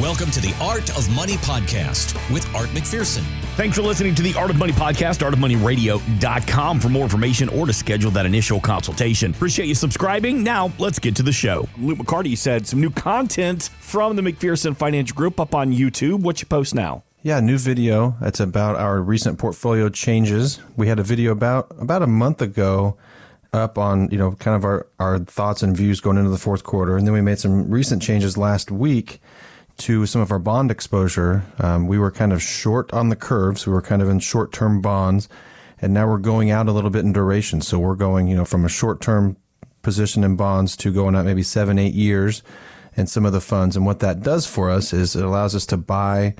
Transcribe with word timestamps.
Welcome 0.00 0.32
to 0.32 0.40
the 0.40 0.52
Art 0.60 0.90
of 0.98 1.08
Money 1.14 1.34
podcast 1.34 2.14
with 2.32 2.52
Art 2.52 2.66
McPherson. 2.70 3.22
Thanks 3.54 3.76
for 3.76 3.82
listening 3.82 4.12
to 4.16 4.22
the 4.22 4.34
Art 4.34 4.50
of 4.50 4.56
Money 4.56 4.72
podcast, 4.72 5.20
artofmoneyradio.com 5.22 6.80
for 6.80 6.88
more 6.88 7.04
information 7.04 7.48
or 7.50 7.64
to 7.64 7.72
schedule 7.72 8.10
that 8.10 8.26
initial 8.26 8.58
consultation. 8.58 9.30
Appreciate 9.30 9.66
you 9.66 9.74
subscribing. 9.76 10.42
Now, 10.42 10.72
let's 10.80 10.98
get 10.98 11.14
to 11.14 11.22
the 11.22 11.30
show. 11.30 11.68
Luke 11.78 11.98
McCarty 11.98 12.36
said 12.36 12.66
some 12.66 12.80
new 12.80 12.90
content 12.90 13.70
from 13.78 14.16
the 14.16 14.22
McPherson 14.22 14.76
Financial 14.76 15.14
Group 15.14 15.38
up 15.38 15.54
on 15.54 15.72
YouTube. 15.72 16.22
What 16.22 16.42
you 16.42 16.48
post 16.48 16.74
now? 16.74 17.04
Yeah, 17.22 17.38
new 17.38 17.56
video. 17.56 18.16
It's 18.20 18.40
about 18.40 18.74
our 18.74 19.00
recent 19.00 19.38
portfolio 19.38 19.88
changes. 19.90 20.58
We 20.76 20.88
had 20.88 20.98
a 20.98 21.04
video 21.04 21.30
about 21.30 21.70
about 21.78 22.02
a 22.02 22.08
month 22.08 22.42
ago 22.42 22.96
up 23.52 23.78
on, 23.78 24.10
you 24.10 24.18
know, 24.18 24.32
kind 24.32 24.56
of 24.56 24.64
our, 24.64 24.88
our 24.98 25.20
thoughts 25.20 25.62
and 25.62 25.76
views 25.76 26.00
going 26.00 26.16
into 26.16 26.30
the 26.30 26.36
fourth 26.36 26.64
quarter. 26.64 26.96
And 26.96 27.06
then 27.06 27.14
we 27.14 27.20
made 27.20 27.38
some 27.38 27.70
recent 27.70 28.02
changes 28.02 28.36
last 28.36 28.72
week 28.72 29.20
to 29.78 30.06
some 30.06 30.20
of 30.20 30.30
our 30.30 30.38
bond 30.38 30.70
exposure. 30.70 31.44
Um, 31.58 31.86
we 31.86 31.98
were 31.98 32.10
kind 32.10 32.32
of 32.32 32.42
short 32.42 32.92
on 32.92 33.08
the 33.08 33.16
curves. 33.16 33.66
We 33.66 33.72
were 33.72 33.82
kind 33.82 34.02
of 34.02 34.08
in 34.08 34.20
short 34.20 34.52
term 34.52 34.80
bonds. 34.80 35.28
And 35.80 35.92
now 35.92 36.08
we're 36.08 36.18
going 36.18 36.50
out 36.50 36.68
a 36.68 36.72
little 36.72 36.90
bit 36.90 37.04
in 37.04 37.12
duration. 37.12 37.60
So 37.60 37.78
we're 37.78 37.96
going, 37.96 38.28
you 38.28 38.36
know, 38.36 38.44
from 38.44 38.64
a 38.64 38.68
short 38.68 39.00
term 39.00 39.36
position 39.82 40.24
in 40.24 40.36
bonds 40.36 40.76
to 40.78 40.92
going 40.92 41.14
out 41.14 41.24
maybe 41.26 41.42
seven, 41.42 41.78
eight 41.78 41.94
years 41.94 42.42
in 42.96 43.06
some 43.06 43.24
of 43.24 43.32
the 43.32 43.40
funds. 43.40 43.76
And 43.76 43.84
what 43.84 44.00
that 44.00 44.22
does 44.22 44.46
for 44.46 44.70
us 44.70 44.92
is 44.92 45.14
it 45.16 45.24
allows 45.24 45.54
us 45.54 45.66
to 45.66 45.76
buy 45.76 46.34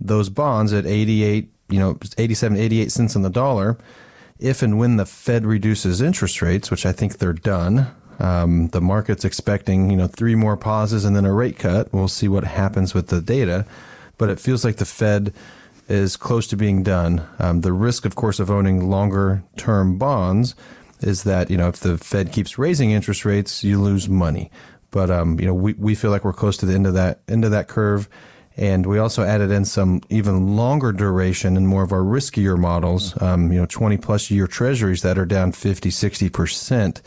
those 0.00 0.28
bonds 0.28 0.72
at 0.72 0.84
88, 0.84 1.50
you 1.68 1.78
know, 1.78 1.98
87, 2.18 2.58
88 2.58 2.92
cents 2.92 3.16
on 3.16 3.22
the 3.22 3.30
dollar. 3.30 3.78
If 4.38 4.62
and 4.62 4.78
when 4.78 4.96
the 4.96 5.06
Fed 5.06 5.46
reduces 5.46 6.00
interest 6.00 6.42
rates, 6.42 6.70
which 6.70 6.84
I 6.84 6.92
think 6.92 7.18
they're 7.18 7.32
done, 7.32 7.94
um, 8.18 8.68
the 8.68 8.80
market's 8.80 9.24
expecting, 9.24 9.90
you 9.90 9.96
know, 9.96 10.06
three 10.06 10.34
more 10.34 10.56
pauses 10.56 11.04
and 11.04 11.14
then 11.16 11.24
a 11.24 11.32
rate 11.32 11.58
cut. 11.58 11.92
We'll 11.92 12.08
see 12.08 12.28
what 12.28 12.44
happens 12.44 12.94
with 12.94 13.08
the 13.08 13.20
data, 13.20 13.66
but 14.18 14.28
it 14.28 14.40
feels 14.40 14.64
like 14.64 14.76
the 14.76 14.84
Fed 14.84 15.32
is 15.88 16.16
close 16.16 16.46
to 16.48 16.56
being 16.56 16.82
done. 16.82 17.26
Um, 17.38 17.60
the 17.60 17.72
risk, 17.72 18.04
of 18.04 18.14
course, 18.14 18.40
of 18.40 18.50
owning 18.50 18.88
longer 18.88 19.42
term 19.56 19.98
bonds 19.98 20.54
is 21.00 21.24
that, 21.24 21.50
you 21.50 21.56
know, 21.56 21.68
if 21.68 21.80
the 21.80 21.98
Fed 21.98 22.32
keeps 22.32 22.58
raising 22.58 22.92
interest 22.92 23.24
rates, 23.24 23.64
you 23.64 23.80
lose 23.80 24.08
money. 24.08 24.50
But, 24.90 25.10
um, 25.10 25.40
you 25.40 25.46
know, 25.46 25.54
we, 25.54 25.72
we 25.74 25.94
feel 25.94 26.10
like 26.10 26.24
we're 26.24 26.32
close 26.32 26.56
to 26.58 26.66
the 26.66 26.74
end 26.74 26.86
of 26.86 26.94
that, 26.94 27.20
end 27.28 27.44
of 27.44 27.50
that 27.50 27.68
curve. 27.68 28.08
And 28.56 28.84
we 28.86 28.98
also 28.98 29.22
added 29.22 29.50
in 29.50 29.64
some 29.64 30.02
even 30.10 30.56
longer 30.56 30.92
duration 30.92 31.56
and 31.56 31.66
more 31.66 31.82
of 31.82 31.92
our 31.92 32.02
riskier 32.02 32.58
models, 32.58 33.20
um, 33.22 33.50
you 33.50 33.58
know, 33.58 33.66
20 33.66 33.96
plus 33.96 34.30
year 34.30 34.46
treasuries 34.46 35.02
that 35.02 35.18
are 35.18 35.24
down 35.24 35.52
50, 35.52 35.88
60% 35.88 37.00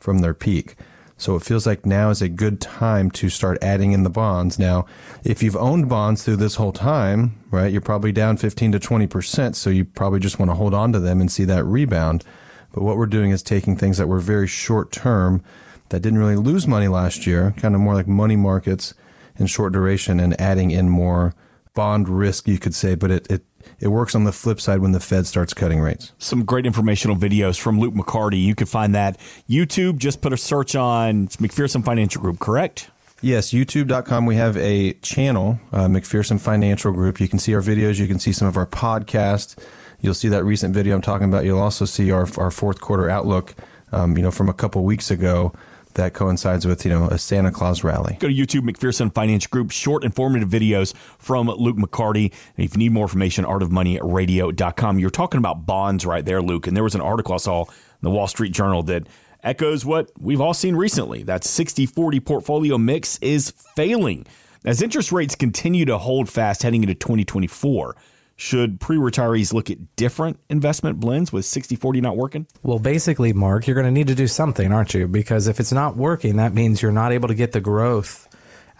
from 0.00 0.18
their 0.18 0.34
peak. 0.34 0.74
So 1.20 1.36
it 1.36 1.42
feels 1.42 1.66
like 1.66 1.84
now 1.84 2.08
is 2.08 2.22
a 2.22 2.30
good 2.30 2.62
time 2.62 3.10
to 3.12 3.28
start 3.28 3.58
adding 3.60 3.92
in 3.92 4.04
the 4.04 4.10
bonds. 4.10 4.58
Now, 4.58 4.86
if 5.22 5.42
you've 5.42 5.56
owned 5.56 5.86
bonds 5.86 6.24
through 6.24 6.36
this 6.36 6.54
whole 6.54 6.72
time, 6.72 7.38
right, 7.50 7.70
you're 7.70 7.82
probably 7.82 8.10
down 8.10 8.38
15 8.38 8.72
to 8.72 8.80
20%. 8.80 9.54
So 9.54 9.68
you 9.68 9.84
probably 9.84 10.18
just 10.18 10.38
want 10.38 10.50
to 10.50 10.54
hold 10.54 10.72
on 10.72 10.94
to 10.94 10.98
them 10.98 11.20
and 11.20 11.30
see 11.30 11.44
that 11.44 11.64
rebound. 11.64 12.24
But 12.72 12.82
what 12.82 12.96
we're 12.96 13.04
doing 13.04 13.32
is 13.32 13.42
taking 13.42 13.76
things 13.76 13.98
that 13.98 14.06
were 14.06 14.18
very 14.18 14.48
short 14.48 14.92
term 14.92 15.42
that 15.90 16.00
didn't 16.00 16.20
really 16.20 16.36
lose 16.36 16.66
money 16.66 16.88
last 16.88 17.26
year, 17.26 17.52
kind 17.58 17.74
of 17.74 17.82
more 17.82 17.94
like 17.94 18.08
money 18.08 18.36
markets 18.36 18.94
in 19.36 19.46
short 19.46 19.74
duration 19.74 20.20
and 20.20 20.40
adding 20.40 20.70
in 20.70 20.88
more 20.88 21.34
bond 21.74 22.08
risk, 22.08 22.48
you 22.48 22.58
could 22.58 22.74
say, 22.74 22.94
but 22.94 23.10
it, 23.10 23.30
it 23.30 23.44
it 23.78 23.88
works 23.88 24.14
on 24.14 24.24
the 24.24 24.32
flip 24.32 24.60
side 24.60 24.80
when 24.80 24.92
the 24.92 25.00
Fed 25.00 25.26
starts 25.26 25.54
cutting 25.54 25.80
rates. 25.80 26.12
Some 26.18 26.44
great 26.44 26.66
informational 26.66 27.16
videos 27.16 27.58
from 27.58 27.78
Luke 27.78 27.94
McCarty. 27.94 28.42
You 28.42 28.54
can 28.54 28.66
find 28.66 28.94
that 28.94 29.18
YouTube. 29.48 29.98
Just 29.98 30.20
put 30.20 30.32
a 30.32 30.36
search 30.36 30.74
on 30.74 31.28
McPherson 31.28 31.84
Financial 31.84 32.20
Group, 32.20 32.38
correct? 32.38 32.90
Yes, 33.22 33.50
youtube.com. 33.50 34.24
We 34.24 34.36
have 34.36 34.56
a 34.56 34.94
channel, 34.94 35.60
uh, 35.72 35.86
McPherson 35.86 36.40
Financial 36.40 36.90
Group. 36.92 37.20
You 37.20 37.28
can 37.28 37.38
see 37.38 37.54
our 37.54 37.60
videos. 37.60 37.98
You 37.98 38.06
can 38.06 38.18
see 38.18 38.32
some 38.32 38.48
of 38.48 38.56
our 38.56 38.66
podcasts. 38.66 39.56
You'll 40.00 40.14
see 40.14 40.28
that 40.28 40.44
recent 40.44 40.74
video 40.74 40.94
I'm 40.94 41.02
talking 41.02 41.28
about. 41.28 41.44
You'll 41.44 41.60
also 41.60 41.84
see 41.84 42.10
our, 42.10 42.26
our 42.38 42.50
fourth 42.50 42.80
quarter 42.80 43.10
outlook, 43.10 43.54
um, 43.92 44.16
you 44.16 44.22
know, 44.22 44.30
from 44.30 44.48
a 44.48 44.54
couple 44.54 44.82
weeks 44.84 45.10
ago 45.10 45.52
that 45.94 46.14
coincides 46.14 46.66
with 46.66 46.84
you 46.84 46.90
know 46.90 47.06
a 47.08 47.18
Santa 47.18 47.50
Claus 47.50 47.84
rally. 47.84 48.16
Go 48.20 48.28
to 48.28 48.34
YouTube 48.34 48.68
McPherson 48.68 49.12
Financial 49.12 49.48
Group, 49.48 49.70
short 49.70 50.04
informative 50.04 50.48
videos 50.48 50.94
from 51.18 51.48
Luke 51.48 51.76
McCarty. 51.76 52.32
And 52.56 52.64
if 52.64 52.74
you 52.74 52.78
need 52.78 52.92
more 52.92 53.04
information, 53.04 53.44
artofmoneyradio.com. 53.44 54.98
You're 54.98 55.10
talking 55.10 55.38
about 55.38 55.66
bonds 55.66 56.06
right 56.06 56.24
there, 56.24 56.42
Luke. 56.42 56.66
And 56.66 56.76
there 56.76 56.84
was 56.84 56.94
an 56.94 57.00
article 57.00 57.34
I 57.34 57.38
saw 57.38 57.64
in 57.64 57.68
the 58.02 58.10
Wall 58.10 58.26
Street 58.26 58.52
Journal 58.52 58.82
that 58.84 59.06
echoes 59.42 59.84
what 59.84 60.10
we've 60.18 60.40
all 60.40 60.54
seen 60.54 60.76
recently. 60.76 61.22
That 61.22 61.42
60-40 61.42 62.24
portfolio 62.24 62.78
mix 62.78 63.18
is 63.18 63.50
failing. 63.74 64.26
As 64.64 64.82
interest 64.82 65.10
rates 65.10 65.34
continue 65.34 65.86
to 65.86 65.96
hold 65.96 66.28
fast 66.28 66.62
heading 66.62 66.82
into 66.82 66.94
2024, 66.94 67.96
should 68.40 68.80
pre 68.80 68.96
retirees 68.96 69.52
look 69.52 69.68
at 69.68 69.96
different 69.96 70.40
investment 70.48 70.98
blends 70.98 71.30
with 71.30 71.44
60 71.44 71.76
40 71.76 72.00
not 72.00 72.16
working? 72.16 72.46
Well, 72.62 72.78
basically, 72.78 73.34
Mark, 73.34 73.66
you're 73.66 73.74
going 73.74 73.84
to 73.84 73.90
need 73.90 74.06
to 74.06 74.14
do 74.14 74.26
something, 74.26 74.72
aren't 74.72 74.94
you? 74.94 75.06
Because 75.06 75.46
if 75.46 75.60
it's 75.60 75.72
not 75.72 75.94
working, 75.94 76.36
that 76.36 76.54
means 76.54 76.80
you're 76.80 76.90
not 76.90 77.12
able 77.12 77.28
to 77.28 77.34
get 77.34 77.52
the 77.52 77.60
growth 77.60 78.26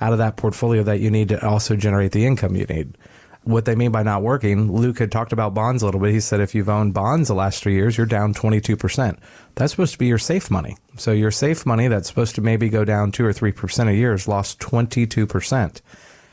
out 0.01 0.13
of 0.13 0.19
that 0.19 0.37
portfolio 0.37 0.83
that 0.85 1.01
you 1.01 1.11
need 1.11 1.29
to 1.29 1.47
also 1.47 1.77
generate 1.77 2.13
the 2.13 2.25
income 2.25 2.57
you 2.57 2.65
need. 2.65 2.97
What 3.43 3.67
they 3.67 3.75
mean 3.75 3.93
by 3.93 4.03
not 4.03 4.23
working, 4.23 4.73
Luke 4.73 4.99
had 4.99 5.13
talked 5.13 5.33
about 5.33 5.53
bonds 5.53 5.83
a 5.83 5.85
little 5.85 6.01
bit. 6.01 6.13
He 6.13 6.21
said 6.21 6.41
if 6.41 6.55
you've 6.55 6.71
owned 6.71 6.95
bonds 6.95 7.29
the 7.29 7.35
last 7.35 7.63
three 7.63 7.75
years, 7.75 7.99
you're 7.99 8.07
down 8.07 8.33
22%. 8.33 9.19
That's 9.57 9.73
supposed 9.73 9.93
to 9.93 9.99
be 9.99 10.07
your 10.07 10.19
safe 10.19 10.51
money. 10.51 10.79
So 10.97 11.13
your 11.13 11.31
safe 11.31 11.67
money 11.67 11.87
that's 11.89 12.09
supposed 12.09 12.35
to 12.37 12.41
maybe 12.41 12.71
go 12.71 12.87
down 12.87 13.13
2 13.13 13.27
or 13.27 13.35
3% 13.35 13.89
a 13.89 13.95
year 13.95 14.13
has 14.13 14.27
lost 14.27 14.59
22%. 14.61 15.83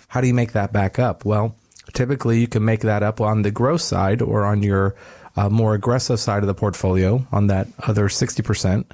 How 0.07 0.21
do 0.21 0.27
you 0.27 0.33
make 0.33 0.53
that 0.53 0.71
back 0.71 0.97
up? 0.97 1.25
Well, 1.25 1.56
Typically, 1.93 2.39
you 2.39 2.47
can 2.47 2.63
make 2.65 2.81
that 2.81 3.03
up 3.03 3.21
on 3.21 3.41
the 3.41 3.51
growth 3.51 3.81
side 3.81 4.21
or 4.21 4.45
on 4.45 4.63
your 4.63 4.95
uh, 5.35 5.49
more 5.49 5.73
aggressive 5.73 6.19
side 6.19 6.43
of 6.43 6.47
the 6.47 6.55
portfolio 6.55 7.25
on 7.31 7.47
that 7.47 7.67
other 7.87 8.07
60%. 8.07 8.85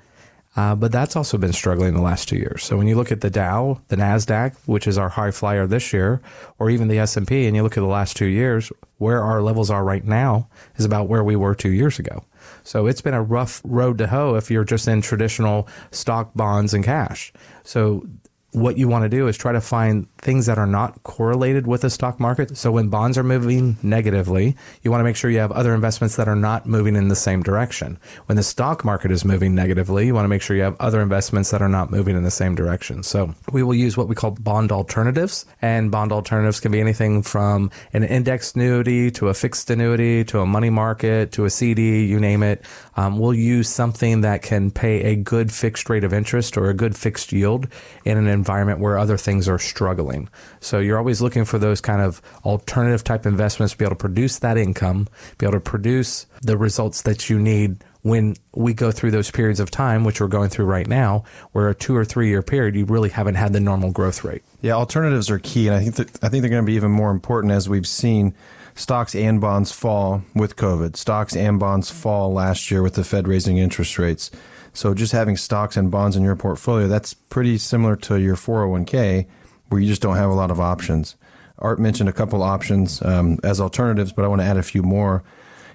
Uh, 0.55 0.75
but 0.75 0.91
that's 0.91 1.15
also 1.15 1.37
been 1.37 1.53
struggling 1.53 1.95
the 1.95 2.01
last 2.01 2.29
two 2.29 2.35
years. 2.35 2.63
So 2.63 2.77
when 2.77 2.87
you 2.87 2.95
look 2.95 3.11
at 3.11 3.21
the 3.21 3.31
Dow, 3.31 3.81
the 3.87 3.95
Nasdaq, 3.95 4.55
which 4.67 4.85
is 4.85 4.99
our 4.99 5.09
high 5.09 5.31
flyer 5.31 5.65
this 5.65 5.91
year, 5.91 6.21
or 6.59 6.69
even 6.69 6.89
the 6.89 6.99
S 6.99 7.17
and 7.17 7.27
P, 7.27 7.47
and 7.47 7.55
you 7.55 7.63
look 7.63 7.75
at 7.75 7.81
the 7.81 7.87
last 7.87 8.15
two 8.15 8.27
years, 8.27 8.71
where 8.97 9.23
our 9.23 9.41
levels 9.41 9.71
are 9.71 9.83
right 9.83 10.05
now 10.05 10.47
is 10.75 10.85
about 10.85 11.07
where 11.07 11.23
we 11.23 11.35
were 11.35 11.55
two 11.55 11.71
years 11.71 11.97
ago. 11.97 12.23
So 12.63 12.85
it's 12.85 13.01
been 13.01 13.15
a 13.15 13.23
rough 13.23 13.61
road 13.63 13.97
to 13.97 14.07
hoe 14.07 14.35
if 14.35 14.51
you're 14.51 14.63
just 14.63 14.87
in 14.87 15.01
traditional 15.01 15.67
stock, 15.89 16.31
bonds, 16.35 16.73
and 16.73 16.83
cash. 16.83 17.33
So 17.63 18.05
what 18.53 18.77
you 18.77 18.87
want 18.87 19.03
to 19.03 19.09
do 19.09 19.27
is 19.27 19.35
try 19.35 19.51
to 19.51 19.61
find 19.61 20.07
things 20.17 20.45
that 20.45 20.57
are 20.57 20.67
not 20.67 21.01
correlated 21.03 21.67
with 21.67 21.81
the 21.81 21.89
stock 21.89 22.19
market. 22.19 22.55
So 22.55 22.71
when 22.71 22.89
bonds 22.89 23.17
are 23.17 23.23
moving 23.23 23.77
negatively, 23.81 24.55
you 24.83 24.91
want 24.91 25.01
to 25.01 25.03
make 25.03 25.15
sure 25.15 25.29
you 25.29 25.39
have 25.39 25.51
other 25.51 25.73
investments 25.73 26.15
that 26.15 26.27
are 26.27 26.35
not 26.35 26.65
moving 26.65 26.95
in 26.95 27.07
the 27.07 27.15
same 27.15 27.41
direction. 27.41 27.99
When 28.27 28.35
the 28.35 28.43
stock 28.43 28.85
market 28.85 29.11
is 29.11 29.25
moving 29.25 29.55
negatively, 29.55 30.05
you 30.05 30.13
want 30.13 30.25
to 30.25 30.29
make 30.29 30.41
sure 30.41 30.55
you 30.55 30.63
have 30.63 30.79
other 30.79 31.01
investments 31.01 31.51
that 31.51 31.61
are 31.61 31.69
not 31.69 31.91
moving 31.91 32.15
in 32.15 32.23
the 32.23 32.31
same 32.31 32.55
direction. 32.55 33.03
So 33.03 33.33
we 33.51 33.63
will 33.63 33.73
use 33.73 33.97
what 33.97 34.07
we 34.07 34.15
call 34.15 34.31
bond 34.31 34.71
alternatives 34.71 35.45
and 35.61 35.91
bond 35.91 36.11
alternatives 36.11 36.59
can 36.59 36.71
be 36.71 36.79
anything 36.79 37.23
from 37.23 37.71
an 37.91 38.03
index 38.03 38.55
annuity 38.55 39.09
to 39.11 39.29
a 39.29 39.33
fixed 39.33 39.69
annuity 39.69 40.23
to 40.25 40.39
a 40.39 40.45
money 40.45 40.69
market 40.69 41.31
to 41.33 41.45
a 41.45 41.49
CD, 41.49 42.05
you 42.05 42.19
name 42.19 42.43
it. 42.43 42.63
Um, 42.95 43.17
we'll 43.17 43.33
use 43.33 43.67
something 43.67 44.21
that 44.21 44.43
can 44.43 44.71
pay 44.71 45.03
a 45.03 45.15
good 45.15 45.51
fixed 45.51 45.89
rate 45.89 46.03
of 46.03 46.13
interest 46.13 46.57
or 46.57 46.69
a 46.69 46.73
good 46.73 46.95
fixed 46.95 47.31
yield 47.31 47.67
in 48.05 48.17
an 48.17 48.27
environment 48.43 48.79
where 48.79 48.97
other 48.97 49.17
things 49.17 49.47
are 49.47 49.57
struggling. 49.57 50.27
So 50.59 50.79
you're 50.79 50.97
always 50.97 51.21
looking 51.21 51.45
for 51.45 51.57
those 51.57 51.79
kind 51.79 52.01
of 52.01 52.21
alternative 52.43 53.03
type 53.03 53.25
investments 53.25 53.71
to 53.71 53.77
be 53.77 53.85
able 53.85 53.95
to 53.95 53.99
produce 53.99 54.39
that 54.39 54.57
income, 54.57 55.07
be 55.37 55.45
able 55.45 55.53
to 55.53 55.59
produce 55.61 56.25
the 56.41 56.57
results 56.57 57.03
that 57.03 57.29
you 57.29 57.39
need 57.39 57.77
when 58.03 58.35
we 58.53 58.73
go 58.73 58.91
through 58.91 59.11
those 59.11 59.31
periods 59.31 59.59
of 59.59 59.71
time, 59.71 60.03
which 60.03 60.21
we're 60.21 60.27
going 60.27 60.49
through 60.49 60.65
right 60.65 60.87
now, 60.87 61.23
where 61.53 61.69
a 61.69 61.75
two 61.75 61.95
or 61.95 62.05
three 62.05 62.27
year 62.29 62.43
period, 62.43 62.75
you 62.75 62.85
really 62.85 63.09
haven't 63.09 63.35
had 63.35 63.53
the 63.53 63.59
normal 63.59 63.91
growth 63.91 64.23
rate. 64.23 64.43
Yeah, 64.61 64.73
alternatives 64.73 65.29
are 65.29 65.39
key, 65.39 65.67
and 65.67 65.75
I 65.75 65.81
think 65.81 65.95
that, 65.95 66.23
I 66.23 66.29
think 66.29 66.41
they're 66.41 66.51
going 66.51 66.63
to 66.63 66.67
be 66.67 66.75
even 66.75 66.91
more 66.91 67.11
important 67.11 67.51
as 67.51 67.67
we've 67.67 67.87
seen 67.87 68.35
stocks 68.75 69.15
and 69.15 69.39
bonds 69.39 69.71
fall 69.71 70.23
with 70.35 70.55
COVID. 70.55 70.95
Stocks 70.95 71.35
and 71.35 71.59
bonds 71.59 71.89
fall 71.89 72.33
last 72.33 72.69
year 72.69 72.83
with 72.83 72.95
the 72.95 73.03
Fed 73.03 73.27
raising 73.27 73.57
interest 73.57 73.97
rates. 73.97 74.31
So 74.73 74.93
just 74.93 75.11
having 75.11 75.37
stocks 75.37 75.77
and 75.77 75.91
bonds 75.91 76.15
in 76.15 76.23
your 76.23 76.35
portfolio, 76.35 76.87
that's 76.87 77.13
pretty 77.13 77.57
similar 77.57 77.95
to 77.97 78.19
your 78.19 78.35
401k 78.35 79.27
where 79.69 79.79
you 79.79 79.87
just 79.87 80.01
don't 80.01 80.17
have 80.17 80.29
a 80.29 80.33
lot 80.33 80.51
of 80.51 80.59
options. 80.59 81.15
Art 81.59 81.79
mentioned 81.79 82.09
a 82.09 82.13
couple 82.13 82.43
options 82.43 83.01
um, 83.03 83.39
as 83.43 83.61
alternatives, 83.61 84.11
but 84.11 84.25
I 84.25 84.27
want 84.27 84.41
to 84.41 84.45
add 84.45 84.57
a 84.57 84.63
few 84.63 84.81
more. 84.83 85.23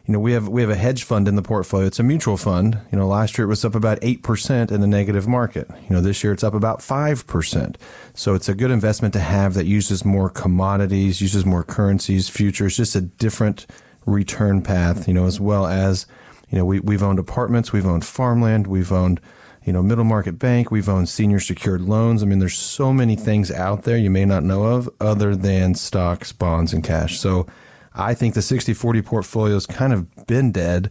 You 0.08 0.14
know, 0.14 0.20
we 0.20 0.32
have 0.32 0.48
we 0.48 0.62
have 0.62 0.70
a 0.70 0.74
hedge 0.74 1.04
fund 1.04 1.28
in 1.28 1.36
the 1.36 1.42
portfolio. 1.42 1.86
It's 1.86 1.98
a 1.98 2.02
mutual 2.02 2.38
fund. 2.38 2.78
You 2.90 2.98
know, 2.98 3.06
last 3.06 3.36
year 3.36 3.44
it 3.44 3.48
was 3.48 3.62
up 3.62 3.74
about 3.74 3.98
eight 4.00 4.22
percent 4.22 4.72
in 4.72 4.80
the 4.80 4.86
negative 4.86 5.28
market. 5.28 5.68
You 5.68 5.94
know, 5.94 6.00
this 6.00 6.24
year 6.24 6.32
it's 6.32 6.42
up 6.42 6.54
about 6.54 6.80
five 6.80 7.26
percent. 7.26 7.76
So 8.14 8.32
it's 8.32 8.48
a 8.48 8.54
good 8.54 8.70
investment 8.70 9.12
to 9.12 9.20
have 9.20 9.52
that 9.52 9.66
uses 9.66 10.06
more 10.06 10.30
commodities, 10.30 11.20
uses 11.20 11.44
more 11.44 11.62
currencies, 11.62 12.30
futures, 12.30 12.78
just 12.78 12.96
a 12.96 13.02
different 13.02 13.66
return 14.06 14.62
path. 14.62 15.06
You 15.06 15.12
know, 15.12 15.26
as 15.26 15.40
well 15.40 15.66
as 15.66 16.06
you 16.48 16.56
know, 16.56 16.64
we 16.64 16.80
we've 16.80 17.02
owned 17.02 17.18
apartments, 17.18 17.74
we've 17.74 17.86
owned 17.86 18.06
farmland, 18.06 18.66
we've 18.66 18.90
owned 18.90 19.20
you 19.62 19.74
know, 19.74 19.82
middle 19.82 20.04
market 20.04 20.38
bank. 20.38 20.70
We've 20.70 20.88
owned 20.88 21.10
senior 21.10 21.40
secured 21.40 21.82
loans. 21.82 22.22
I 22.22 22.26
mean, 22.26 22.38
there's 22.38 22.56
so 22.56 22.90
many 22.94 23.14
things 23.14 23.50
out 23.50 23.82
there 23.82 23.98
you 23.98 24.08
may 24.08 24.24
not 24.24 24.42
know 24.42 24.64
of 24.64 24.88
other 24.98 25.36
than 25.36 25.74
stocks, 25.74 26.32
bonds, 26.32 26.72
and 26.72 26.82
cash. 26.82 27.18
So 27.20 27.46
I 27.94 28.14
think 28.14 28.34
the 28.34 28.42
60 28.42 28.74
40 28.74 29.02
portfolio 29.02 29.54
has 29.54 29.66
kind 29.66 29.92
of 29.92 30.26
been 30.26 30.52
dead. 30.52 30.90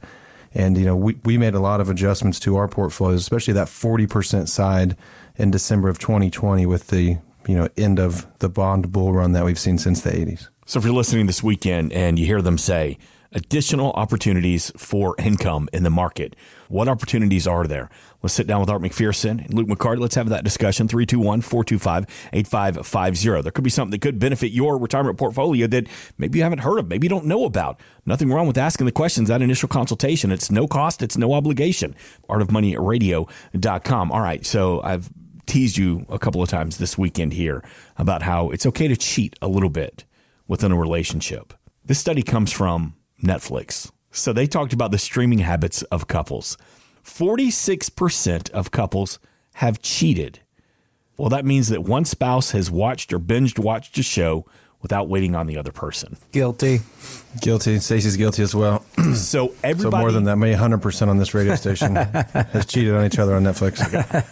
And, 0.54 0.78
you 0.78 0.86
know, 0.86 0.96
we, 0.96 1.18
we 1.24 1.38
made 1.38 1.54
a 1.54 1.60
lot 1.60 1.82
of 1.82 1.90
adjustments 1.90 2.40
to 2.42 2.56
our 2.56 2.68
portfolios, 2.68 3.22
especially 3.22 3.54
that 3.54 3.68
40% 3.68 4.48
side 4.48 4.96
in 5.36 5.52
December 5.52 5.90
of 5.90 6.00
2020 6.00 6.66
with 6.66 6.88
the, 6.88 7.18
you 7.48 7.56
know, 7.56 7.70
end 7.78 8.00
of 8.00 8.26
the 8.40 8.50
bond 8.50 8.92
bull 8.92 9.14
run 9.14 9.34
that 9.34 9.46
we've 9.46 9.60
seen 9.60 9.78
since 9.78 10.02
the 10.02 10.10
80s. 10.10 10.48
So 10.66 10.80
if 10.80 10.86
you're 10.86 10.94
listening 10.94 11.28
this 11.28 11.44
weekend 11.44 11.94
and 11.94 12.18
you 12.18 12.26
hear 12.26 12.42
them 12.42 12.58
say 12.58 12.98
additional 13.32 13.92
opportunities 13.92 14.72
for 14.78 15.16
income 15.20 15.70
in 15.74 15.84
the 15.84 15.90
market, 15.90 16.36
what 16.70 16.88
opportunities 16.88 17.48
are 17.48 17.66
there? 17.66 17.90
Let's 18.22 18.34
sit 18.34 18.48
down 18.48 18.60
with 18.60 18.70
Art 18.70 18.82
McPherson 18.82 19.44
and 19.46 19.54
Luke 19.54 19.68
McCarty. 19.68 20.00
Let's 20.00 20.16
have 20.16 20.30
that 20.30 20.44
discussion. 20.44 20.88
321 20.88 21.42
425 21.42 22.30
8550. 22.34 23.42
There 23.42 23.52
could 23.52 23.64
be 23.64 23.70
something 23.70 23.92
that 23.92 24.02
could 24.02 24.20
benefit 24.20 24.52
your 24.52 24.78
retirement 24.78 25.18
portfolio 25.18 25.68
that 25.68 25.88
maybe 26.18 26.40
you 26.40 26.44
haven't 26.44 26.60
heard 26.60 26.80
of, 26.80 26.88
maybe 26.88 27.06
you 27.06 27.10
don't 27.10 27.26
know 27.26 27.46
about. 27.46 27.80
Nothing 28.06 28.30
wrong 28.30 28.48
with 28.48 28.58
asking 28.58 28.86
the 28.86 28.92
questions 28.92 29.30
that 29.30 29.42
initial 29.42 29.70
consultation. 29.70 30.32
It's 30.32 30.52
no 30.52 30.68
cost, 30.68 31.02
it's 31.02 31.18
no 31.18 31.34
obligation. 31.34 31.96
Artofmoneyradio.com. 32.30 34.12
All 34.12 34.22
right. 34.22 34.46
So 34.46 34.82
I've 34.84 35.10
teased 35.46 35.78
you 35.78 36.06
a 36.10 36.20
couple 36.20 36.42
of 36.44 36.50
times 36.50 36.78
this 36.78 36.98
weekend 36.98 37.34
here 37.34 37.64
about 37.98 38.22
how 38.22 38.50
it's 38.50 38.66
okay 38.66 38.88
to 38.88 38.96
cheat 38.98 39.36
a 39.42 39.48
little 39.48 39.70
bit 39.70 40.04
within 40.48 40.72
a 40.72 40.78
relationship. 40.78 41.54
This 41.86 42.00
study 42.00 42.22
comes 42.22 42.52
from 42.52 42.96
Netflix. 43.24 43.92
So 44.12 44.34
they 44.34 44.48
talked 44.48 44.74
about 44.74 44.92
the 44.92 44.98
streaming 44.98 45.40
habits 45.40 45.82
of 45.84 46.08
couples. 46.08 46.58
46% 47.04 48.50
of 48.52 48.72
couples 48.72 49.20
have 49.56 49.82
cheated. 49.82 50.40
Well, 51.18 51.30
that 51.30 51.46
means 51.46 51.70
that 51.70 51.84
one 51.84 52.06
spouse 52.06 52.52
has 52.52 52.70
watched 52.70 53.12
or 53.12 53.20
binged 53.20 53.58
watched 53.60 53.98
a 53.98 54.04
show 54.04 54.46
without 54.84 55.10
waiting 55.10 55.36
on 55.36 55.48
the 55.48 55.58
other 55.58 55.72
person. 55.72 56.16
Guilty. 56.32 56.82
Guilty. 57.42 57.80
Stacey's 57.80 58.16
guilty 58.18 58.44
as 58.44 58.54
well. 58.54 58.84
So 59.16 59.54
everybody. 59.64 59.96
So 59.96 60.02
more 60.02 60.12
than 60.12 60.26
that, 60.26 60.36
maybe 60.36 60.56
100% 60.56 61.08
on 61.08 61.18
this 61.18 61.34
radio 61.34 61.56
station 61.56 61.96
has 61.96 62.66
cheated 62.68 62.94
on 62.94 63.06
each 63.06 63.18
other 63.18 63.36
on 63.36 63.44
Netflix. 63.44 63.82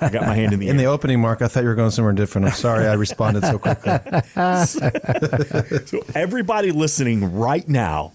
I 0.01 0.09
got 0.09 0.23
my 0.27 0.35
hand 0.35 0.53
in 0.53 0.59
the 0.59 0.67
In 0.67 0.75
air. 0.75 0.83
the 0.83 0.91
opening, 0.91 1.19
Mark, 1.21 1.41
I 1.41 1.47
thought 1.47 1.63
you 1.63 1.69
were 1.69 1.75
going 1.75 1.89
somewhere 1.91 2.13
different. 2.13 2.45
I'm 2.47 2.53
sorry 2.53 2.85
I 2.85 2.93
responded 2.93 3.43
so 3.43 3.57
quickly. 3.57 3.93
So 5.87 6.03
everybody 6.13 6.71
listening 6.71 7.33
right 7.35 7.67
now, 7.67 8.11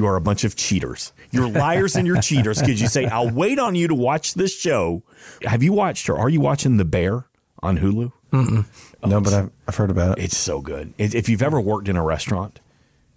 you 0.00 0.06
are 0.06 0.16
a 0.16 0.20
bunch 0.20 0.44
of 0.44 0.56
cheaters. 0.56 1.12
You're 1.30 1.48
liars 1.48 1.94
and 1.94 2.06
you're 2.06 2.20
cheaters 2.22 2.58
because 2.58 2.80
you 2.80 2.88
say, 2.88 3.04
I'll 3.04 3.30
wait 3.30 3.58
on 3.58 3.74
you 3.74 3.86
to 3.88 3.94
watch 3.94 4.32
this 4.32 4.58
show. 4.58 5.02
Have 5.42 5.62
you 5.62 5.74
watched 5.74 6.08
or 6.08 6.16
are 6.16 6.30
you 6.30 6.40
watching 6.40 6.78
The 6.78 6.86
Bear 6.86 7.26
on 7.62 7.78
Hulu? 7.78 8.10
No, 9.04 9.20
but 9.20 9.34
I've, 9.34 9.50
I've 9.68 9.76
heard 9.76 9.90
about 9.90 10.18
it. 10.18 10.24
It's 10.24 10.38
so 10.38 10.62
good. 10.62 10.94
It, 10.96 11.14
if 11.14 11.28
you've 11.28 11.42
ever 11.42 11.60
worked 11.60 11.88
in 11.88 11.96
a 11.96 12.02
restaurant, 12.02 12.60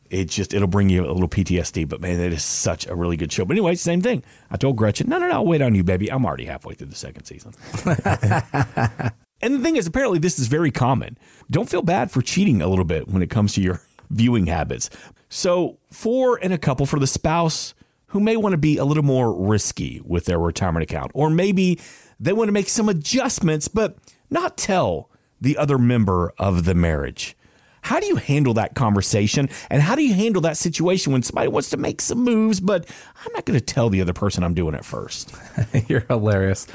it 0.10 0.26
just 0.26 0.54
it'll 0.54 0.68
bring 0.68 0.90
you 0.90 1.06
a 1.06 1.14
little 1.14 1.30
PTSD. 1.30 1.88
But 1.88 2.02
man, 2.02 2.20
it 2.20 2.34
is 2.34 2.44
such 2.44 2.86
a 2.88 2.96
really 2.96 3.16
good 3.16 3.32
show. 3.32 3.46
But 3.46 3.54
anyway, 3.54 3.76
same 3.76 4.02
thing. 4.02 4.22
I 4.52 4.58
told 4.58 4.76
Gretchen, 4.76 5.08
no, 5.08 5.20
no, 5.20 5.28
no, 5.30 5.36
I'll 5.36 5.46
wait 5.46 5.62
on 5.62 5.76
you, 5.76 5.86
baby. 5.86 6.12
I'm 6.12 6.26
already 6.26 6.46
halfway 6.46 6.74
through 6.74 6.88
the 6.88 6.96
second 6.96 7.24
season. 7.24 7.54
and 9.42 9.56
the 9.56 9.60
thing 9.60 9.78
is, 9.78 9.88
apparently, 9.88 10.20
this 10.20 10.38
is 10.38 10.48
very 10.48 10.72
common. 10.72 11.18
Don't 11.50 11.70
feel 11.70 11.82
bad 11.82 12.12
for 12.12 12.22
cheating 12.22 12.62
a 12.62 12.68
little 12.68 12.86
bit 12.86 13.08
when 13.08 13.22
it 13.22 13.30
comes 13.30 13.54
to 13.54 13.62
your 13.62 13.82
viewing 14.10 14.48
habits. 14.48 14.90
So, 15.30 15.78
for 15.92 16.40
and 16.42 16.54
a 16.54 16.58
couple, 16.58 16.86
for 16.86 17.00
the 17.00 17.08
spouse 17.08 17.74
who 18.08 18.20
may 18.20 18.38
want 18.38 18.54
to 18.54 18.58
be 18.58 18.78
a 18.78 18.86
little 18.86 19.04
more 19.04 19.34
risky 19.34 20.00
with 20.06 20.26
their 20.26 20.38
retirement 20.38 20.84
account, 20.84 21.12
or 21.16 21.30
maybe 21.30 21.80
they 22.20 22.34
want 22.34 22.48
to 22.48 22.52
make 22.52 22.70
some 22.70 22.88
adjustments, 22.88 23.68
but 23.68 23.98
not 24.30 24.58
tell 24.58 25.10
the 25.42 25.58
other 25.58 25.78
member 25.78 26.32
of 26.38 26.66
the 26.66 26.76
marriage. 26.76 27.36
How 27.84 28.00
do 28.00 28.08
you 28.08 28.16
handle 28.16 28.54
that 28.56 28.76
conversation? 28.76 29.50
And 29.70 29.82
how 29.82 29.96
do 29.96 30.04
you 30.04 30.14
handle 30.14 30.42
that 30.44 30.56
situation 30.56 31.12
when 31.12 31.22
somebody 31.22 31.50
wants 31.50 31.70
to 31.72 31.78
make 31.78 32.00
some 32.02 32.24
moves, 32.24 32.62
but 32.62 32.90
I'm 33.24 33.34
not 33.34 33.46
going 33.46 33.60
to 33.60 33.66
tell 33.66 33.90
the 33.90 34.00
other 34.02 34.14
person 34.14 34.44
I'm 34.44 34.54
doing 34.54 34.74
it 34.74 34.86
first? 34.86 35.36
You're 35.88 36.06
hilarious. 36.08 36.66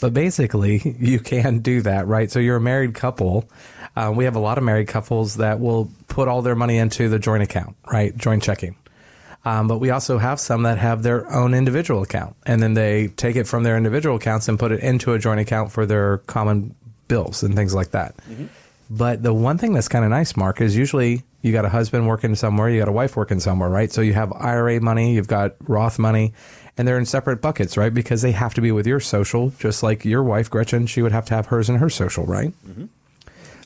But 0.00 0.12
basically, 0.12 0.96
you 0.98 1.20
can 1.20 1.60
do 1.60 1.80
that, 1.82 2.06
right? 2.06 2.30
So 2.30 2.38
you're 2.38 2.56
a 2.56 2.60
married 2.60 2.94
couple. 2.94 3.48
Uh, 3.96 4.12
we 4.14 4.24
have 4.24 4.36
a 4.36 4.40
lot 4.40 4.58
of 4.58 4.64
married 4.64 4.88
couples 4.88 5.36
that 5.36 5.58
will 5.58 5.90
put 6.06 6.28
all 6.28 6.42
their 6.42 6.54
money 6.54 6.76
into 6.76 7.08
the 7.08 7.18
joint 7.18 7.42
account, 7.42 7.74
right? 7.90 8.16
Joint 8.16 8.42
checking. 8.42 8.76
Um, 9.44 9.68
but 9.68 9.78
we 9.78 9.88
also 9.88 10.18
have 10.18 10.38
some 10.38 10.64
that 10.64 10.76
have 10.78 11.02
their 11.02 11.30
own 11.32 11.54
individual 11.54 12.02
account, 12.02 12.36
and 12.44 12.62
then 12.62 12.74
they 12.74 13.08
take 13.08 13.36
it 13.36 13.46
from 13.46 13.62
their 13.62 13.76
individual 13.76 14.16
accounts 14.16 14.48
and 14.48 14.58
put 14.58 14.72
it 14.72 14.80
into 14.80 15.14
a 15.14 15.18
joint 15.18 15.40
account 15.40 15.72
for 15.72 15.86
their 15.86 16.18
common 16.18 16.74
bills 17.06 17.42
and 17.42 17.56
things 17.56 17.74
like 17.74 17.92
that. 17.92 18.14
But 18.90 19.22
the 19.22 19.34
one 19.34 19.58
thing 19.58 19.74
that's 19.74 19.88
kind 19.88 20.04
of 20.04 20.10
nice, 20.10 20.36
Mark, 20.36 20.60
is 20.60 20.76
usually 20.76 21.22
you 21.42 21.52
got 21.52 21.64
a 21.64 21.68
husband 21.68 22.08
working 22.08 22.34
somewhere, 22.34 22.70
you 22.70 22.78
got 22.78 22.88
a 22.88 22.92
wife 22.92 23.16
working 23.16 23.40
somewhere, 23.40 23.68
right? 23.68 23.92
So 23.92 24.00
you 24.00 24.14
have 24.14 24.32
IRA 24.32 24.80
money, 24.80 25.14
you've 25.14 25.28
got 25.28 25.56
Roth 25.66 25.98
money, 25.98 26.32
and 26.76 26.88
they're 26.88 26.98
in 26.98 27.06
separate 27.06 27.42
buckets, 27.42 27.76
right? 27.76 27.92
Because 27.92 28.22
they 28.22 28.32
have 28.32 28.54
to 28.54 28.60
be 28.60 28.72
with 28.72 28.86
your 28.86 29.00
social, 29.00 29.50
just 29.58 29.82
like 29.82 30.04
your 30.04 30.22
wife, 30.22 30.48
Gretchen, 30.48 30.86
she 30.86 31.02
would 31.02 31.12
have 31.12 31.26
to 31.26 31.34
have 31.34 31.46
hers 31.46 31.68
and 31.68 31.78
her 31.78 31.90
social, 31.90 32.24
right? 32.24 32.52
Mm-hmm. 32.66 32.86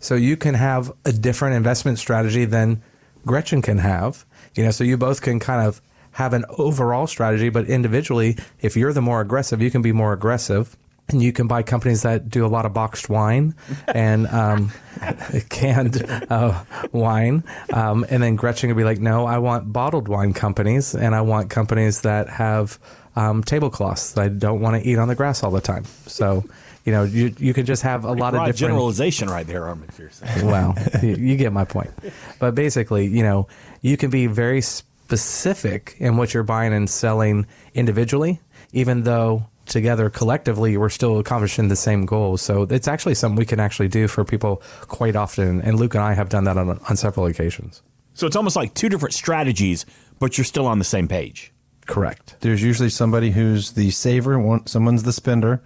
So 0.01 0.17
you 0.17 0.37
can 0.37 0.55
have 0.55 0.91
a 1.05 1.13
different 1.13 1.55
investment 1.55 1.99
strategy 1.99 2.45
than 2.45 2.83
Gretchen 3.25 3.63
can 3.63 3.79
have. 3.79 4.25
You 4.55 4.65
know, 4.65 4.71
so 4.73 4.83
you 4.83 4.97
both 4.97 5.23
can 5.23 5.39
kind 5.39 5.67
of 5.67 5.81
have 6.13 6.33
an 6.33 6.45
overall 6.59 7.07
strategy, 7.07 7.49
but 7.49 7.67
individually, 7.67 8.37
if 8.61 8.77
you're 8.77 8.93
the 8.93 9.01
more 9.01 9.21
aggressive, 9.21 9.63
you 9.63 9.71
can 9.71 9.81
be 9.81 9.93
more 9.93 10.13
aggressive. 10.13 10.77
And 11.13 11.23
you 11.23 11.33
can 11.33 11.47
buy 11.47 11.63
companies 11.63 12.03
that 12.03 12.29
do 12.29 12.45
a 12.45 12.49
lot 12.49 12.67
of 12.67 12.73
boxed 12.73 13.09
wine 13.09 13.55
and 13.87 14.27
um, 14.29 14.73
canned 15.49 16.05
uh, 16.31 16.65
wine. 16.93 17.45
Um, 17.73 18.05
and 18.09 18.23
then 18.23 18.37
Gretchen 18.37 18.71
could 18.71 18.77
be 18.77 18.85
like, 18.85 19.01
no, 19.01 19.27
I 19.27 19.39
want 19.39 19.73
bottled 19.73 20.09
wine 20.09 20.33
companies 20.33 20.95
and 20.95 21.15
I 21.15 21.21
want 21.21 21.51
companies 21.51 22.03
that 22.03 22.29
have 22.29 22.79
um, 23.17 23.43
tablecloths 23.43 24.13
that 24.13 24.23
I 24.23 24.29
don't 24.29 24.61
want 24.61 24.83
to 24.83 24.89
eat 24.89 24.99
on 24.99 25.09
the 25.09 25.15
grass 25.15 25.43
all 25.43 25.51
the 25.51 25.61
time. 25.61 25.85
So, 26.07 26.45
you 26.85 26.93
know, 26.93 27.05
you, 27.05 27.35
you 27.39 27.55
can 27.55 27.67
just 27.67 27.83
have 27.83 28.05
a 28.05 28.13
lot 28.13 28.35
of 28.35 28.41
different 28.41 28.57
generalization 28.57 29.29
right 29.29 29.47
there, 29.47 29.67
Art 29.67 29.79
McPherson. 29.79 30.43
well, 30.45 30.75
you, 31.03 31.17
you 31.17 31.37
get 31.37 31.53
my 31.53 31.65
point. 31.65 31.91
But 32.39 32.55
basically, 32.55 33.07
you 33.07 33.23
know, 33.23 33.49
you 33.83 33.97
can 33.97 34.11
be 34.11 34.27
very 34.27 34.61
specific 34.61 35.95
in 35.99 36.17
what 36.17 36.33
you're 36.35 36.43
buying 36.43 36.73
and 36.73 36.89
selling 36.89 37.47
individually, 37.75 38.41
even 38.73 39.03
though 39.03 39.47
together 39.73 40.09
collectively 40.11 40.77
we're 40.77 40.89
still 40.89 41.19
accomplishing 41.19 41.69
the 41.69 41.77
same 41.77 42.07
goals. 42.07 42.43
So 42.43 42.63
it's 42.63 42.87
actually 42.87 43.15
something 43.15 43.37
we 43.37 43.47
can 43.47 43.59
actually 43.59 43.89
do 43.89 44.07
for 44.07 44.25
people 44.25 44.63
quite 44.83 45.17
often. 45.17 45.61
And 45.63 45.81
Luke 45.81 45.95
and 45.95 46.05
I 46.05 46.13
have 46.15 46.29
done 46.29 46.45
that 46.45 46.57
on, 46.57 46.79
on 46.89 46.97
several 46.97 47.27
occasions. 47.27 47.83
So 48.15 48.27
it's 48.27 48.37
almost 48.37 48.57
like 48.57 48.75
two 48.75 48.89
different 48.89 49.15
strategies, 49.15 49.87
but 50.19 50.39
you're 50.39 50.45
still 50.45 50.67
on 50.67 50.79
the 50.79 50.85
same 50.85 51.09
page. 51.09 51.53
Correct. 51.87 52.37
There's 52.41 52.63
usually 52.63 52.91
somebody 52.91 53.31
who's 53.33 53.73
the 53.73 53.91
saver, 53.91 54.39
one, 54.39 54.67
someone's 54.67 55.03
the 55.03 55.13
spender, 55.13 55.61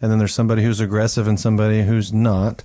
and 0.00 0.10
then 0.10 0.18
there's 0.18 0.32
somebody 0.32 0.62
who's 0.62 0.80
aggressive 0.80 1.28
and 1.28 1.38
somebody 1.38 1.82
who's 1.82 2.12
not. 2.12 2.62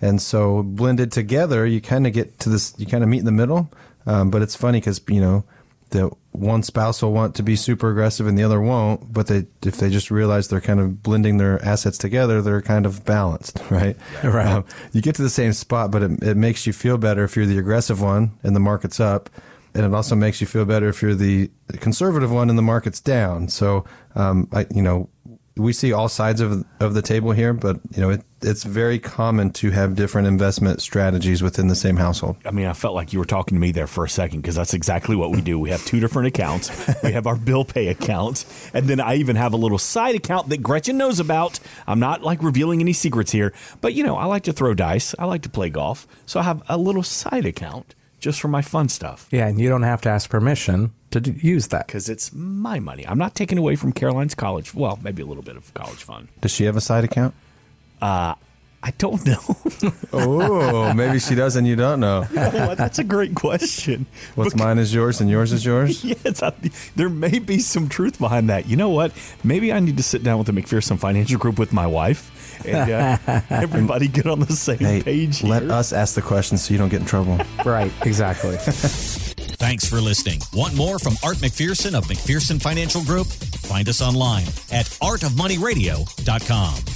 And 0.00 0.22
so 0.22 0.62
blended 0.62 1.12
together, 1.12 1.66
you 1.66 1.80
kind 1.80 2.06
of 2.06 2.12
get 2.12 2.38
to 2.40 2.48
this, 2.48 2.74
you 2.78 2.86
kind 2.86 3.02
of 3.02 3.10
meet 3.10 3.18
in 3.18 3.24
the 3.26 3.32
middle. 3.32 3.70
Um, 4.06 4.30
but 4.30 4.40
it's 4.40 4.54
funny 4.56 4.78
because, 4.80 5.00
you 5.08 5.20
know, 5.20 5.44
the 5.90 6.10
one 6.36 6.62
spouse 6.62 7.02
will 7.02 7.12
want 7.12 7.34
to 7.36 7.42
be 7.42 7.56
super 7.56 7.90
aggressive 7.90 8.26
and 8.26 8.38
the 8.38 8.44
other 8.44 8.60
won't. 8.60 9.12
But 9.12 9.26
they, 9.26 9.46
if 9.64 9.78
they 9.78 9.90
just 9.90 10.10
realize 10.10 10.48
they're 10.48 10.60
kind 10.60 10.80
of 10.80 11.02
blending 11.02 11.38
their 11.38 11.62
assets 11.64 11.98
together, 11.98 12.42
they're 12.42 12.62
kind 12.62 12.86
of 12.86 13.04
balanced, 13.04 13.60
right? 13.70 13.96
Right. 14.22 14.46
Um, 14.46 14.64
you 14.92 15.02
get 15.02 15.14
to 15.16 15.22
the 15.22 15.30
same 15.30 15.52
spot, 15.52 15.90
but 15.90 16.02
it, 16.02 16.22
it 16.22 16.36
makes 16.36 16.66
you 16.66 16.72
feel 16.72 16.98
better 16.98 17.24
if 17.24 17.36
you're 17.36 17.46
the 17.46 17.58
aggressive 17.58 18.00
one 18.00 18.38
and 18.42 18.56
the 18.56 18.60
market's 18.60 19.00
up. 19.00 19.30
And 19.74 19.84
it 19.84 19.94
also 19.94 20.14
makes 20.14 20.40
you 20.40 20.46
feel 20.46 20.64
better 20.64 20.88
if 20.88 21.02
you're 21.02 21.14
the 21.14 21.50
conservative 21.80 22.32
one 22.32 22.48
and 22.48 22.58
the 22.58 22.62
market's 22.62 23.00
down. 23.00 23.48
So, 23.48 23.84
um, 24.14 24.48
I, 24.52 24.66
you 24.74 24.82
know, 24.82 25.10
we 25.56 25.72
see 25.72 25.92
all 25.92 26.08
sides 26.08 26.40
of 26.40 26.64
of 26.80 26.94
the 26.94 27.02
table 27.02 27.32
here, 27.32 27.54
but 27.54 27.80
you 27.94 28.02
know, 28.02 28.10
it, 28.10 28.22
it's 28.42 28.62
very 28.62 28.98
common 28.98 29.50
to 29.50 29.70
have 29.70 29.96
different 29.96 30.28
investment 30.28 30.82
strategies 30.82 31.42
within 31.42 31.68
the 31.68 31.74
same 31.74 31.96
household. 31.96 32.36
I 32.44 32.50
mean, 32.50 32.66
I 32.66 32.74
felt 32.74 32.94
like 32.94 33.12
you 33.12 33.18
were 33.18 33.24
talking 33.24 33.56
to 33.56 33.60
me 33.60 33.72
there 33.72 33.86
for 33.86 34.04
a 34.04 34.08
second 34.08 34.42
because 34.42 34.54
that's 34.54 34.74
exactly 34.74 35.16
what 35.16 35.30
we 35.30 35.40
do. 35.40 35.58
We 35.58 35.70
have 35.70 35.84
two 35.84 35.98
different 35.98 36.28
accounts. 36.28 36.70
We 37.02 37.12
have 37.12 37.26
our 37.26 37.36
bill 37.36 37.64
pay 37.64 37.88
account, 37.88 38.44
and 38.74 38.86
then 38.86 39.00
I 39.00 39.16
even 39.16 39.36
have 39.36 39.52
a 39.52 39.56
little 39.56 39.78
side 39.78 40.14
account 40.14 40.50
that 40.50 40.62
Gretchen 40.62 40.98
knows 40.98 41.20
about. 41.20 41.58
I'm 41.86 42.00
not 42.00 42.22
like 42.22 42.42
revealing 42.42 42.80
any 42.80 42.92
secrets 42.92 43.32
here, 43.32 43.52
but 43.80 43.94
you 43.94 44.04
know, 44.04 44.16
I 44.16 44.26
like 44.26 44.44
to 44.44 44.52
throw 44.52 44.74
dice. 44.74 45.14
I 45.18 45.24
like 45.24 45.42
to 45.42 45.50
play 45.50 45.70
golf, 45.70 46.06
so 46.26 46.38
I 46.38 46.42
have 46.42 46.62
a 46.68 46.76
little 46.76 47.02
side 47.02 47.46
account 47.46 47.94
just 48.18 48.40
for 48.40 48.48
my 48.48 48.62
fun 48.62 48.88
stuff 48.88 49.28
Yeah. 49.30 49.46
And 49.46 49.60
you 49.60 49.68
don't 49.68 49.82
have 49.82 50.00
to 50.02 50.08
ask 50.08 50.28
permission 50.30 50.92
to 51.10 51.20
d- 51.20 51.34
use 51.40 51.68
that. 51.68 51.86
because 51.86 52.08
it's 52.08 52.32
my 52.32 52.78
money. 52.80 53.06
I'm 53.06 53.18
not 53.18 53.34
taking 53.34 53.58
away 53.58 53.76
from 53.76 53.92
Caroline's 53.92 54.34
college. 54.34 54.74
Well, 54.74 54.98
maybe 55.02 55.22
a 55.22 55.26
little 55.26 55.42
bit 55.42 55.56
of 55.56 55.72
college 55.74 56.02
fund. 56.02 56.28
Does 56.40 56.50
she 56.50 56.64
have 56.64 56.76
a 56.76 56.80
side 56.80 57.04
account? 57.04 57.34
I 58.02 58.34
I 58.86 58.92
don't 58.98 59.26
know. 59.26 59.40
Oh, 60.12 60.92
maybe 60.94 61.18
she 61.18 61.34
does 61.34 61.56
and 61.56 61.66
you 61.66 61.74
don't 61.74 61.98
know. 61.98 62.22
That's 62.32 63.00
a 63.00 63.04
great 63.04 63.34
question. 63.34 64.06
What's 64.36 64.54
mine 64.54 64.78
is 64.78 64.94
yours 64.94 65.20
and 65.20 65.28
yours 65.28 65.52
is 65.52 65.64
yours. 65.64 66.04
Yes, 66.24 66.40
I, 66.40 66.52
there 66.94 67.08
may 67.08 67.40
be 67.40 67.58
some 67.58 67.88
truth 67.88 68.20
behind 68.20 68.48
that. 68.48 68.68
You 68.68 68.76
know 68.76 68.90
what? 68.90 69.10
Maybe 69.42 69.72
I 69.72 69.80
need 69.80 69.96
to 69.96 70.04
sit 70.04 70.22
down 70.22 70.38
with 70.38 70.46
the 70.46 70.52
McPherson 70.52 70.98
Financial 71.00 71.36
Group 71.38 71.58
with 71.58 71.72
my 71.72 71.86
wife 71.88 72.64
and 72.64 72.90
uh, 72.90 73.18
everybody 73.50 74.06
get 74.06 74.26
on 74.26 74.38
the 74.40 74.52
same 74.52 74.78
Hey, 74.78 75.02
page. 75.02 75.42
let 75.42 75.64
us 75.64 75.92
ask 75.92 76.14
the 76.14 76.22
question 76.22 76.58
so 76.58 76.72
you 76.72 76.78
don't 76.78 76.88
get 76.90 77.00
in 77.00 77.06
trouble. 77.06 77.38
Right, 77.64 77.90
exactly. 78.04 78.56
Thanks 79.58 79.84
for 79.88 80.00
listening. 80.00 80.40
Want 80.52 80.76
more 80.76 80.98
from 81.00 81.14
Art 81.24 81.38
McPherson 81.38 81.94
of 81.98 82.04
McPherson 82.04 82.62
Financial 82.62 83.02
Group? 83.02 83.26
Find 83.26 83.88
us 83.88 84.00
online 84.00 84.44
at 84.70 84.86
artofmoneyradio.com. 85.02 86.95